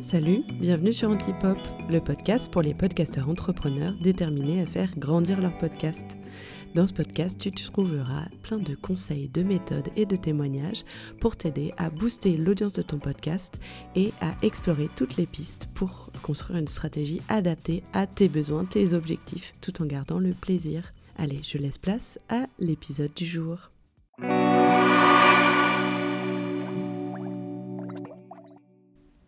[0.00, 1.58] Salut, bienvenue sur Antipop,
[1.90, 6.16] le podcast pour les podcasteurs entrepreneurs déterminés à faire grandir leur podcast.
[6.74, 10.84] Dans ce podcast, tu trouveras plein de conseils, de méthodes et de témoignages
[11.20, 13.60] pour t'aider à booster l'audience de ton podcast
[13.94, 18.94] et à explorer toutes les pistes pour construire une stratégie adaptée à tes besoins, tes
[18.94, 20.94] objectifs, tout en gardant le plaisir.
[21.18, 23.70] Allez, je laisse place à l'épisode du jour.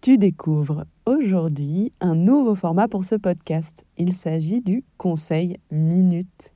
[0.03, 3.87] Tu découvres aujourd'hui un nouveau format pour ce podcast.
[3.97, 6.53] Il s'agit du conseil minute.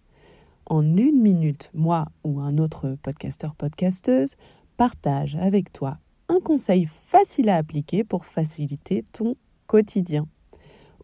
[0.68, 4.34] En une minute, moi ou un autre podcasteur podcasteuse
[4.76, 9.36] partage avec toi un conseil facile à appliquer pour faciliter ton
[9.68, 10.26] quotidien.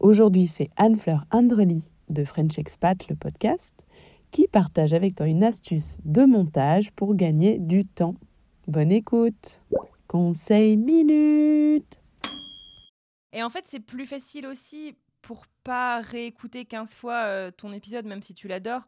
[0.01, 3.85] Aujourd'hui, c'est Anne-Fleur Andrely de French Expat, le podcast,
[4.31, 8.15] qui partage avec toi une astuce de montage pour gagner du temps.
[8.67, 9.61] Bonne écoute.
[10.09, 12.02] Conseil minute.
[13.33, 18.05] Et en fait, c'est plus facile aussi pour pas réécouter 15 fois euh, ton épisode,
[18.05, 18.83] même si tu l'adores.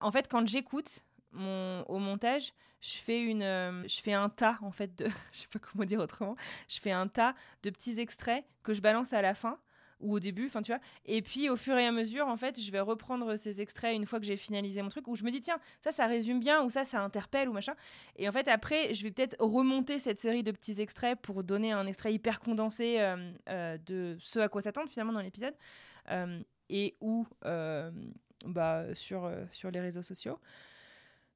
[0.00, 1.00] En fait, quand j'écoute
[1.34, 5.06] au montage, je fais, une, euh, je fais un tas, en fait, de.
[5.32, 6.36] je sais pas comment dire autrement.
[6.68, 9.58] Je fais un tas de petits extraits que je balance à la fin
[10.02, 10.80] ou au début, enfin tu vois.
[11.06, 14.06] Et puis au fur et à mesure, en fait, je vais reprendre ces extraits une
[14.06, 16.62] fois que j'ai finalisé mon truc, où je me dis tiens, ça, ça résume bien,
[16.62, 17.74] ou ça, ça interpelle, ou machin.
[18.16, 21.72] Et en fait, après, je vais peut-être remonter cette série de petits extraits pour donner
[21.72, 25.54] un extrait hyper condensé euh, euh, de ce à quoi s'attendre finalement dans l'épisode,
[26.10, 27.26] euh, et ou
[28.46, 30.38] bah, sur, sur les réseaux sociaux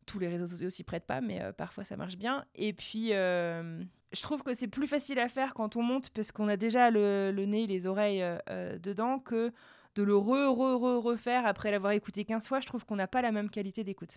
[0.06, 2.44] tous les réseaux sociaux s'y prêtent pas, mais euh, parfois ça marche bien.
[2.54, 6.32] Et puis, euh, je trouve que c'est plus facile à faire quand on monte parce
[6.32, 9.52] qu'on a déjà le, nez, les oreilles euh, dedans que
[9.96, 12.60] de le re, re, re, refaire après l'avoir écouté 15 fois.
[12.60, 14.16] Je trouve qu'on n'a pas la même qualité d'écoute.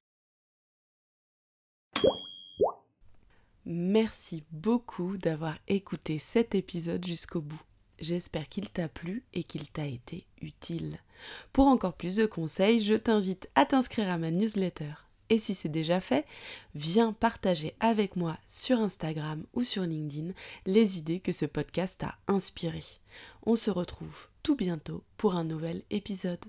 [3.65, 7.61] Merci beaucoup d'avoir écouté cet épisode jusqu'au bout.
[7.99, 10.99] J'espère qu'il t'a plu et qu'il t'a été utile.
[11.51, 14.93] Pour encore plus de conseils, je t'invite à t'inscrire à ma newsletter
[15.29, 16.25] et si c'est déjà fait,
[16.75, 20.33] viens partager avec moi sur Instagram ou sur LinkedIn
[20.65, 22.83] les idées que ce podcast a inspirées.
[23.45, 26.43] On se retrouve tout bientôt pour un nouvel épisode.